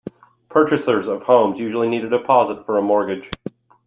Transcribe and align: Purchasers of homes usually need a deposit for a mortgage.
Purchasers 0.49 1.05
of 1.05 1.21
homes 1.21 1.59
usually 1.59 1.87
need 1.87 2.03
a 2.03 2.09
deposit 2.09 2.65
for 2.65 2.75
a 2.75 2.81
mortgage. 2.81 3.29